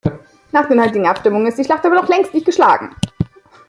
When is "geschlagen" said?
2.47-2.95